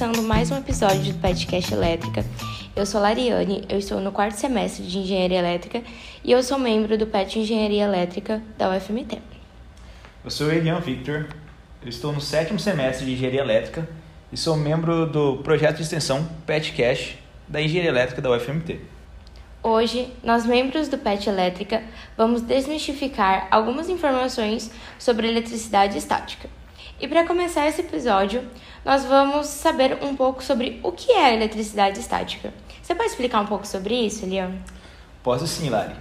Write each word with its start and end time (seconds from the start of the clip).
começando 0.00 0.26
mais 0.26 0.50
um 0.50 0.56
episódio 0.56 1.12
do 1.12 1.18
podcast 1.20 1.74
Elétrica. 1.74 2.24
Eu 2.74 2.86
sou 2.86 3.02
Lariane, 3.02 3.66
eu 3.68 3.78
estou 3.78 4.00
no 4.00 4.10
quarto 4.10 4.32
semestre 4.32 4.82
de 4.82 4.96
Engenharia 4.96 5.38
Elétrica 5.40 5.82
e 6.24 6.32
eu 6.32 6.42
sou 6.42 6.58
membro 6.58 6.96
do 6.96 7.06
PET 7.06 7.38
Engenharia 7.38 7.84
Elétrica 7.84 8.42
da 8.56 8.74
UFMT. 8.74 9.18
Eu 10.24 10.30
sou 10.30 10.50
Elian 10.50 10.80
Victor, 10.80 11.26
eu 11.82 11.88
estou 11.90 12.14
no 12.14 12.20
sétimo 12.20 12.58
semestre 12.58 13.04
de 13.04 13.12
Engenharia 13.12 13.42
Elétrica 13.42 13.86
e 14.32 14.38
sou 14.38 14.56
membro 14.56 15.04
do 15.04 15.36
projeto 15.42 15.76
de 15.76 15.82
extensão 15.82 16.26
PETCast 16.46 17.18
da 17.46 17.60
Engenharia 17.60 17.90
Elétrica 17.90 18.22
da 18.22 18.30
UFMT. 18.30 18.80
Hoje, 19.62 20.10
nós 20.24 20.46
membros 20.46 20.88
do 20.88 20.96
PET 20.96 21.28
Elétrica 21.28 21.82
vamos 22.16 22.40
desmistificar 22.40 23.48
algumas 23.50 23.90
informações 23.90 24.70
sobre 24.98 25.28
eletricidade 25.28 25.98
estática. 25.98 26.48
E 27.00 27.08
para 27.08 27.26
começar 27.26 27.66
esse 27.66 27.80
episódio, 27.80 28.46
nós 28.84 29.06
vamos 29.06 29.46
saber 29.46 29.96
um 30.02 30.14
pouco 30.14 30.44
sobre 30.44 30.78
o 30.82 30.92
que 30.92 31.10
é 31.12 31.24
a 31.24 31.34
eletricidade 31.34 31.98
estática. 31.98 32.52
Você 32.82 32.94
pode 32.94 33.08
explicar 33.08 33.40
um 33.40 33.46
pouco 33.46 33.66
sobre 33.66 33.94
isso, 33.94 34.26
Elian? 34.26 34.52
Posso 35.22 35.46
sim, 35.46 35.70
Lari. 35.70 35.94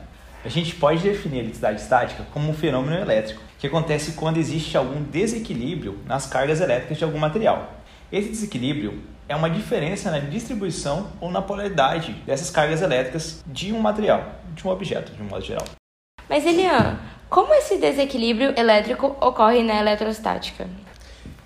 A 0.44 0.49
gente 0.49 0.75
pode 0.75 1.02
definir 1.02 1.38
a 1.38 1.39
eletricidade 1.39 1.80
estática 1.80 2.25
como 2.34 2.49
um 2.49 2.53
fenômeno 2.53 2.98
elétrico 2.98 3.41
que 3.58 3.67
acontece 3.67 4.12
quando 4.12 4.38
existe 4.38 4.75
algum 4.75 5.02
desequilíbrio 5.02 5.99
nas 6.05 6.25
cargas 6.25 6.59
elétricas 6.59 6.98
de 6.98 7.05
algum 7.05 7.17
material. 7.17 7.75
Esse 8.11 8.27
desequilíbrio 8.27 9.02
é 9.30 9.36
uma 9.38 9.50
diferença 9.50 10.11
na 10.11 10.20
distribuição 10.20 11.11
ou 11.22 11.31
na 11.31 11.41
polaridade 11.41 12.11
dessas 12.25 12.50
cargas 12.50 12.81
elétricas 12.81 13.42
de 13.47 13.72
um 13.72 13.80
material, 13.80 14.36
de 14.53 14.67
um 14.67 14.70
objeto, 14.70 15.14
de 15.14 15.22
um 15.22 15.27
modo 15.27 15.45
geral. 15.45 15.64
Mas, 16.27 16.45
Elian, 16.45 17.00
como 17.30 17.53
esse 17.53 17.77
desequilíbrio 17.77 18.53
elétrico 18.59 19.16
ocorre 19.22 19.64
na 19.64 19.80
eletrostática? 19.80 20.67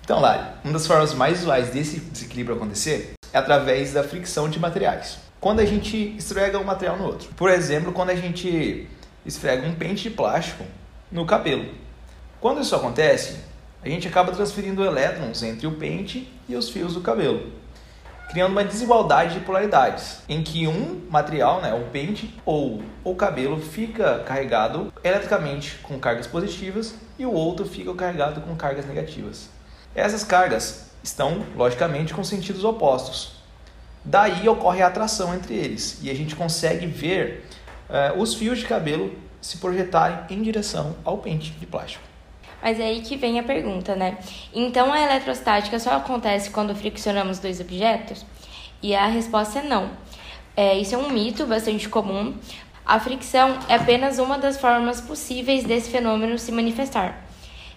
Então, 0.04 0.20
Lari, 0.20 0.44
uma 0.62 0.74
das 0.74 0.86
formas 0.86 1.14
mais 1.14 1.40
usuais 1.40 1.70
desse 1.70 1.98
desequilíbrio 1.98 2.56
acontecer 2.56 3.14
é 3.32 3.38
através 3.38 3.94
da 3.94 4.04
fricção 4.04 4.50
de 4.50 4.60
materiais. 4.60 5.16
Quando 5.40 5.60
a 5.60 5.64
gente 5.64 6.14
esfrega 6.18 6.58
um 6.58 6.64
material 6.64 6.98
no 6.98 7.06
outro. 7.06 7.30
Por 7.34 7.48
exemplo, 7.48 7.90
quando 7.90 8.10
a 8.10 8.14
gente 8.14 8.86
esfrega 9.24 9.66
um 9.66 9.74
pente 9.74 10.02
de 10.02 10.10
plástico 10.10 10.62
no 11.10 11.24
cabelo. 11.24 11.72
Quando 12.38 12.60
isso 12.60 12.76
acontece, 12.76 13.38
a 13.82 13.88
gente 13.88 14.06
acaba 14.06 14.30
transferindo 14.30 14.84
elétrons 14.84 15.42
entre 15.42 15.66
o 15.66 15.72
pente 15.72 16.30
e 16.46 16.54
os 16.54 16.68
fios 16.68 16.92
do 16.92 17.00
cabelo, 17.00 17.50
criando 18.28 18.52
uma 18.52 18.62
desigualdade 18.62 19.38
de 19.38 19.40
polaridades, 19.40 20.18
em 20.28 20.42
que 20.42 20.68
um 20.68 21.00
material, 21.08 21.62
né, 21.62 21.72
o 21.72 21.90
pente 21.90 22.38
ou 22.44 22.82
o 23.02 23.14
cabelo, 23.14 23.58
fica 23.58 24.18
carregado 24.18 24.92
eletricamente 25.02 25.78
com 25.82 25.98
cargas 25.98 26.26
positivas 26.26 26.94
e 27.18 27.24
o 27.24 27.32
outro 27.32 27.64
fica 27.64 27.94
carregado 27.94 28.42
com 28.42 28.54
cargas 28.54 28.84
negativas. 28.84 29.53
Essas 29.94 30.24
cargas 30.24 30.90
estão, 31.02 31.44
logicamente, 31.54 32.12
com 32.12 32.24
sentidos 32.24 32.64
opostos. 32.64 33.34
Daí 34.04 34.48
ocorre 34.48 34.82
a 34.82 34.88
atração 34.88 35.34
entre 35.34 35.54
eles 35.54 35.98
e 36.02 36.10
a 36.10 36.14
gente 36.14 36.34
consegue 36.34 36.86
ver 36.86 37.48
uh, 37.88 38.20
os 38.20 38.34
fios 38.34 38.58
de 38.58 38.66
cabelo 38.66 39.14
se 39.40 39.58
projetarem 39.58 40.18
em 40.30 40.42
direção 40.42 40.96
ao 41.04 41.18
pente 41.18 41.52
de 41.52 41.66
plástico. 41.66 42.04
Mas 42.62 42.80
é 42.80 42.84
aí 42.84 43.02
que 43.02 43.16
vem 43.16 43.38
a 43.38 43.42
pergunta, 43.42 43.94
né? 43.94 44.18
Então 44.52 44.92
a 44.92 45.00
eletrostática 45.00 45.78
só 45.78 45.96
acontece 45.96 46.50
quando 46.50 46.74
friccionamos 46.74 47.38
dois 47.38 47.60
objetos? 47.60 48.24
E 48.82 48.94
a 48.94 49.06
resposta 49.06 49.60
é 49.60 49.62
não. 49.62 49.90
É, 50.56 50.76
isso 50.78 50.94
é 50.94 50.98
um 50.98 51.10
mito 51.10 51.46
bastante 51.46 51.88
comum. 51.88 52.34
A 52.84 52.98
fricção 53.00 53.58
é 53.68 53.74
apenas 53.74 54.18
uma 54.18 54.38
das 54.38 54.58
formas 54.58 55.00
possíveis 55.00 55.64
desse 55.64 55.90
fenômeno 55.90 56.38
se 56.38 56.52
manifestar. 56.52 57.24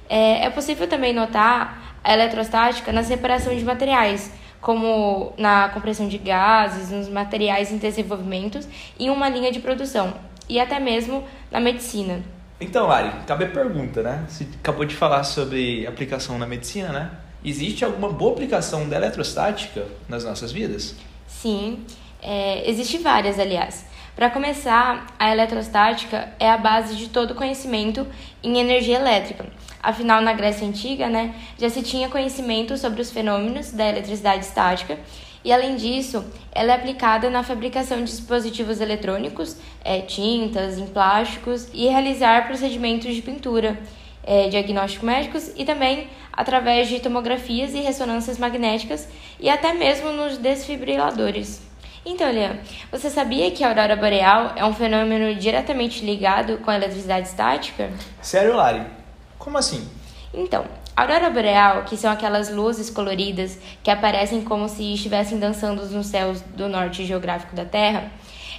É, 0.09 0.45
é 0.45 0.49
possível 0.49 0.87
também 0.87 1.13
notar 1.13 1.86
eletrostática 2.05 2.91
na 2.91 3.03
separação 3.03 3.55
de 3.55 3.63
materiais, 3.63 4.31
como 4.61 5.33
na 5.37 5.69
compressão 5.69 6.07
de 6.07 6.17
gases, 6.17 6.89
nos 6.89 7.07
materiais 7.07 7.71
em 7.71 7.77
desenvolvimento 7.77 8.59
e 8.97 9.05
em 9.05 9.09
uma 9.09 9.29
linha 9.29 9.51
de 9.51 9.59
produção, 9.59 10.13
e 10.49 10.59
até 10.59 10.79
mesmo 10.79 11.23
na 11.51 11.59
medicina. 11.59 12.21
Então, 12.59 12.87
Lari, 12.87 13.11
cabe 13.27 13.45
a 13.45 13.49
pergunta, 13.49 14.01
né? 14.01 14.25
Você 14.27 14.47
acabou 14.59 14.83
de 14.83 14.95
falar 14.95 15.23
sobre 15.23 15.85
aplicação 15.85 16.39
na 16.39 16.47
medicina, 16.47 16.89
né? 16.89 17.11
Existe 17.45 17.85
alguma 17.85 18.09
boa 18.09 18.31
aplicação 18.33 18.89
da 18.89 18.95
eletrostática 18.95 19.85
nas 20.09 20.23
nossas 20.23 20.51
vidas? 20.51 20.95
Sim, 21.27 21.85
é, 22.21 22.67
existe 22.67 22.97
várias, 22.97 23.39
aliás. 23.39 23.85
Para 24.15 24.31
começar, 24.31 25.05
a 25.19 25.31
eletrostática 25.31 26.29
é 26.39 26.49
a 26.49 26.57
base 26.57 26.95
de 26.95 27.09
todo 27.09 27.35
conhecimento 27.35 28.07
em 28.41 28.57
energia 28.57 28.95
elétrica. 28.95 29.45
Afinal, 29.87 30.21
na 30.21 30.33
Grécia 30.33 30.67
Antiga, 30.67 31.07
né, 31.07 31.33
já 31.57 31.69
se 31.69 31.81
tinha 31.81 32.09
conhecimento 32.09 32.77
sobre 32.77 33.01
os 33.01 33.09
fenômenos 33.09 33.71
da 33.71 33.87
eletricidade 33.87 34.43
estática 34.43 34.99
e, 35.45 35.53
além 35.53 35.77
disso, 35.77 36.25
ela 36.51 36.73
é 36.73 36.75
aplicada 36.75 37.29
na 37.29 37.41
fabricação 37.41 37.99
de 37.99 38.03
dispositivos 38.03 38.81
eletrônicos, 38.81 39.55
é, 39.85 40.01
tintas, 40.01 40.77
em 40.77 40.87
plásticos 40.87 41.69
e 41.73 41.87
realizar 41.87 42.47
procedimentos 42.47 43.15
de 43.15 43.21
pintura, 43.21 43.79
é, 44.25 44.49
diagnósticos 44.49 45.07
médicos 45.07 45.51
e 45.55 45.63
também 45.63 46.09
através 46.33 46.89
de 46.89 46.99
tomografias 46.99 47.73
e 47.73 47.79
ressonâncias 47.79 48.37
magnéticas 48.37 49.07
e 49.39 49.49
até 49.49 49.71
mesmo 49.71 50.11
nos 50.11 50.37
desfibriladores. 50.37 51.61
Então, 52.05 52.29
Leon, 52.29 52.57
você 52.91 53.09
sabia 53.09 53.51
que 53.51 53.63
a 53.63 53.69
aurora 53.69 53.95
boreal 53.95 54.51
é 54.57 54.65
um 54.65 54.73
fenômeno 54.73 55.33
diretamente 55.35 56.03
ligado 56.03 56.57
com 56.57 56.71
a 56.71 56.75
eletricidade 56.75 57.29
estática? 57.29 57.89
Sério, 58.21 58.53
Lari? 58.53 59.06
Como 59.37 59.57
assim? 59.57 59.87
Então, 60.33 60.65
aurora 60.95 61.29
boreal, 61.29 61.83
que 61.83 61.95
são 61.95 62.11
aquelas 62.11 62.49
luzes 62.49 62.89
coloridas 62.89 63.57
que 63.81 63.89
aparecem 63.89 64.43
como 64.43 64.67
se 64.67 64.93
estivessem 64.93 65.39
dançando 65.39 65.85
nos 65.85 66.07
céus 66.07 66.41
do 66.41 66.67
norte 66.67 67.05
geográfico 67.05 67.55
da 67.55 67.65
Terra, 67.65 68.11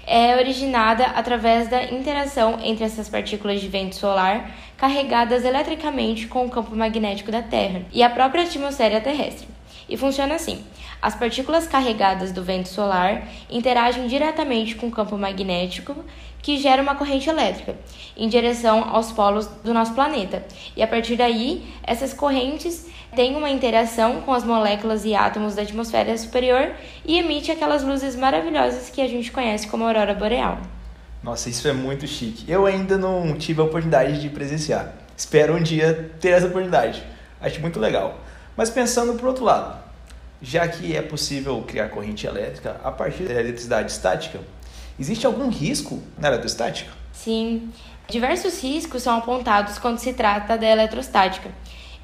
é 0.07 0.35
originada 0.37 1.05
através 1.05 1.69
da 1.69 1.85
interação 1.85 2.59
entre 2.63 2.85
essas 2.85 3.09
partículas 3.09 3.61
de 3.61 3.69
vento 3.69 3.95
solar 3.95 4.51
carregadas 4.79 5.45
eletricamente 5.45 6.27
com 6.27 6.47
o 6.47 6.51
campo 6.51 6.75
magnético 6.75 7.31
da 7.31 7.43
Terra 7.43 7.83
e 7.93 8.03
a 8.03 8.09
própria 8.09 8.45
atmosfera 8.45 9.01
terrestre. 9.01 9.58
E 9.89 9.97
funciona 9.97 10.35
assim: 10.35 10.65
as 11.01 11.15
partículas 11.15 11.67
carregadas 11.67 12.33
do 12.33 12.43
vento 12.43 12.69
solar 12.69 13.29
interagem 13.49 14.07
diretamente 14.07 14.75
com 14.75 14.89
o 14.89 14.91
campo 14.91 15.17
magnético, 15.17 16.05
que 16.43 16.59
gera 16.59 16.83
uma 16.83 16.95
corrente 16.95 17.29
elétrica 17.29 17.77
em 18.17 18.29
direção 18.29 18.89
aos 18.89 19.13
polos 19.13 19.47
do 19.65 19.73
nosso 19.73 19.95
planeta. 19.95 20.45
E 20.77 20.83
a 20.83 20.87
partir 20.87 21.17
daí, 21.17 21.65
essas 21.83 22.13
correntes 22.13 22.87
têm 23.15 23.37
uma 23.37 23.51
interação 23.51 24.21
com 24.23 24.33
as 24.33 24.45
moléculas 24.45 25.05
e 25.05 25.15
átomos 25.15 25.55
da 25.55 25.63
atmosfera 25.63 26.17
superior 26.17 26.73
e 27.05 27.19
emite 27.19 27.51
aquelas 27.51 27.83
luzes 27.83 28.15
maravilhosas 28.15 28.91
que 28.91 29.01
a 29.01 29.09
gente 29.09 29.33
conhece 29.33 29.67
como 29.67 29.85
aurora 29.85 30.15
boreal. 30.15 30.59
Nossa, 31.23 31.49
isso 31.49 31.67
é 31.67 31.73
muito 31.73 32.07
chique. 32.07 32.45
Eu 32.51 32.67
ainda 32.67 32.97
não 32.97 33.37
tive 33.37 33.61
a 33.61 33.65
oportunidade 33.65 34.21
de 34.21 34.29
presenciar. 34.29 34.95
Espero 35.17 35.57
um 35.57 35.63
dia 35.63 36.13
ter 36.21 36.31
essa 36.31 36.47
oportunidade. 36.47 37.03
Acho 37.41 37.61
muito 37.61 37.81
legal. 37.81 38.21
Mas 38.59 38.71
pensando 38.71 39.15
por 39.15 39.29
outro 39.29 39.45
lado, 39.45 39.79
já 40.43 40.67
que 40.67 40.97
é 40.97 41.01
possível 41.01 41.63
criar 41.63 41.91
corrente 41.91 42.27
elétrica 42.27 42.81
a 42.83 42.91
partir 42.91 43.23
da 43.23 43.35
eletricidade 43.35 43.93
estática, 43.93 44.41
existe 44.99 45.25
algum 45.25 45.49
risco 45.49 46.03
na 46.19 46.27
eletrostática? 46.27 46.91
Sim, 47.13 47.71
diversos 48.09 48.61
riscos 48.61 49.05
são 49.05 49.17
apontados 49.17 49.79
quando 49.79 49.99
se 49.99 50.13
trata 50.13 50.59
da 50.59 50.67
eletrostática. 50.67 51.49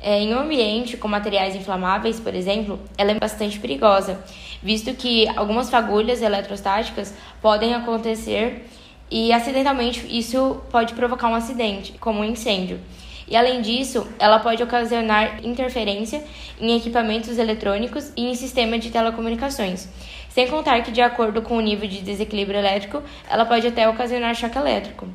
É, 0.01 0.21
em 0.21 0.33
um 0.33 0.39
ambiente 0.39 0.97
com 0.97 1.09
materiais 1.09 1.57
inflamáveis, 1.57 2.21
por 2.21 2.33
exemplo, 2.33 2.79
ela 2.97 3.11
é 3.11 3.19
bastante 3.19 3.59
perigosa, 3.59 4.21
visto 4.63 4.95
que 4.95 5.27
algumas 5.37 5.69
fagulhas 5.69 6.23
eletrostáticas 6.23 7.13
podem 7.43 7.75
acontecer 7.75 8.65
e 9.11 9.33
acidentalmente 9.33 10.07
isso 10.09 10.63
pode 10.71 10.95
provocar 10.95 11.31
um 11.31 11.35
acidente, 11.35 11.95
como 11.99 12.21
um 12.21 12.25
incêndio. 12.25 12.79
E 13.27 13.37
além 13.37 13.63
disso, 13.63 14.07
ela 14.19 14.39
pode 14.39 14.63
ocasionar 14.63 15.45
interferência 15.45 16.23
em 16.61 16.77
equipamentos 16.77 17.39
eletrônicos 17.39 18.13
e 18.17 18.27
em 18.27 18.35
sistemas 18.35 18.81
de 18.81 18.91
telecomunicações. 18.91 19.89
Sem 20.29 20.49
contar 20.49 20.83
que, 20.83 20.91
de 20.91 21.01
acordo 21.01 21.43
com 21.43 21.57
o 21.57 21.61
nível 21.61 21.89
de 21.89 22.01
desequilíbrio 22.03 22.59
elétrico, 22.59 23.03
ela 23.29 23.47
pode 23.47 23.67
até 23.67 23.89
ocasionar 23.89 24.35
choque 24.35 24.59
elétrico. 24.59 25.09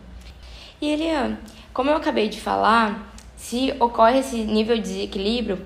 E 0.82 0.90
Eliane, 0.92 1.38
como 1.74 1.90
eu 1.90 1.98
acabei 1.98 2.30
de 2.30 2.40
falar, 2.40 3.14
se 3.36 3.74
ocorre 3.80 4.20
esse 4.20 4.38
nível 4.38 4.76
de 4.78 4.84
desequilíbrio, 4.84 5.66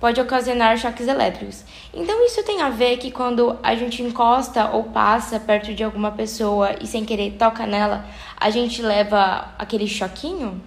pode 0.00 0.20
ocasionar 0.20 0.76
choques 0.76 1.08
elétricos. 1.08 1.64
Então 1.92 2.24
isso 2.26 2.42
tem 2.44 2.60
a 2.60 2.68
ver 2.68 2.98
que 2.98 3.10
quando 3.10 3.58
a 3.62 3.74
gente 3.74 4.02
encosta 4.02 4.70
ou 4.70 4.84
passa 4.84 5.40
perto 5.40 5.72
de 5.74 5.82
alguma 5.84 6.12
pessoa 6.12 6.74
e 6.80 6.86
sem 6.86 7.04
querer 7.04 7.36
toca 7.38 7.66
nela, 7.66 8.04
a 8.36 8.50
gente 8.50 8.82
leva 8.82 9.54
aquele 9.58 9.86
choquinho? 9.86 10.60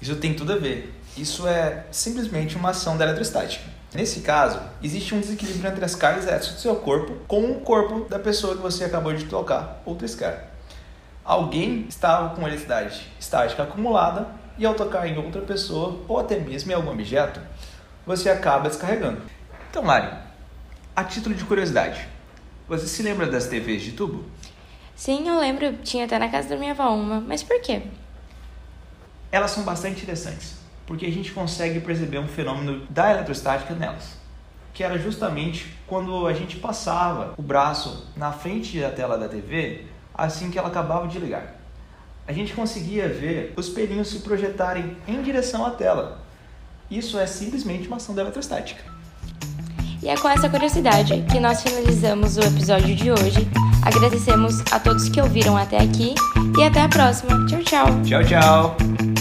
Isso 0.00 0.16
tem 0.16 0.34
tudo 0.34 0.52
a 0.52 0.56
ver. 0.56 0.94
Isso 1.16 1.46
é 1.46 1.86
simplesmente 1.90 2.56
uma 2.56 2.70
ação 2.70 2.96
da 2.96 3.04
eletrostática. 3.04 3.64
Nesse 3.94 4.20
caso, 4.20 4.60
existe 4.82 5.14
um 5.14 5.20
desequilíbrio 5.20 5.70
entre 5.70 5.84
as 5.84 5.94
cargas 5.94 6.26
elétricas 6.26 6.56
do 6.56 6.60
seu 6.60 6.76
corpo 6.76 7.14
com 7.26 7.50
o 7.50 7.60
corpo 7.60 8.06
da 8.08 8.18
pessoa 8.18 8.54
que 8.54 8.60
você 8.60 8.84
acabou 8.84 9.14
de 9.14 9.24
tocar 9.24 9.80
ou 9.86 9.94
triscar. 9.94 10.48
Alguém 11.24 11.86
estava 11.88 12.34
com 12.34 12.42
eletricidade 12.42 13.06
estática 13.18 13.62
acumulada 13.62 14.28
e 14.58 14.66
ao 14.66 14.74
tocar 14.74 15.06
em 15.08 15.16
outra 15.16 15.40
pessoa 15.40 15.98
ou 16.06 16.18
até 16.18 16.38
mesmo 16.38 16.70
em 16.70 16.74
algum 16.74 16.90
objeto, 16.90 17.40
você 18.04 18.28
acaba 18.28 18.68
descarregando. 18.68 19.22
Então, 19.70 19.84
Lari, 19.84 20.10
A 20.94 21.04
título 21.04 21.34
de 21.34 21.44
curiosidade, 21.44 22.08
você 22.68 22.86
se 22.86 23.02
lembra 23.02 23.26
das 23.26 23.46
TVs 23.46 23.82
de 23.82 23.92
tubo? 23.92 24.24
Sim, 24.94 25.28
eu 25.28 25.38
lembro. 25.38 25.74
Tinha 25.82 26.06
até 26.06 26.18
na 26.18 26.28
casa 26.28 26.48
da 26.48 26.56
minha 26.56 26.72
avó 26.72 26.94
uma. 26.94 27.20
Mas 27.20 27.42
por 27.42 27.60
quê? 27.60 27.82
Elas 29.30 29.50
são 29.50 29.64
bastante 29.64 30.02
interessantes, 30.02 30.54
porque 30.86 31.06
a 31.06 31.12
gente 31.12 31.32
consegue 31.32 31.80
perceber 31.80 32.18
um 32.18 32.28
fenômeno 32.28 32.86
da 32.88 33.10
eletrostática 33.10 33.74
nelas, 33.74 34.16
que 34.72 34.82
era 34.82 34.98
justamente 34.98 35.76
quando 35.86 36.26
a 36.26 36.32
gente 36.32 36.56
passava 36.56 37.34
o 37.36 37.42
braço 37.42 38.08
na 38.16 38.32
frente 38.32 38.80
da 38.80 38.90
tela 38.90 39.18
da 39.18 39.28
TV 39.28 39.86
assim 40.16 40.50
que 40.50 40.58
ela 40.58 40.68
acabava 40.68 41.06
de 41.06 41.18
ligar. 41.18 41.54
A 42.26 42.32
gente 42.32 42.54
conseguia 42.54 43.08
ver 43.08 43.52
os 43.56 43.68
pelinhos 43.68 44.08
se 44.08 44.20
projetarem 44.20 44.96
em 45.06 45.22
direção 45.22 45.64
à 45.64 45.70
tela. 45.70 46.18
Isso 46.90 47.18
é 47.18 47.26
simplesmente 47.26 47.86
uma 47.86 47.98
ação 47.98 48.14
da 48.14 48.22
eletrostática. 48.22 48.82
E 50.02 50.08
é 50.08 50.16
com 50.16 50.28
essa 50.28 50.48
curiosidade 50.48 51.24
que 51.30 51.40
nós 51.40 51.62
finalizamos 51.62 52.36
o 52.36 52.40
episódio 52.40 52.94
de 52.94 53.10
hoje. 53.10 53.48
Agradecemos 53.82 54.60
a 54.70 54.78
todos 54.78 55.08
que 55.08 55.20
ouviram 55.20 55.56
até 55.56 55.78
aqui 55.78 56.14
e 56.58 56.62
até 56.62 56.82
a 56.82 56.88
próxima. 56.88 57.46
Tchau, 57.46 57.62
tchau. 57.62 57.86
Tchau, 58.02 58.24
tchau. 58.24 59.15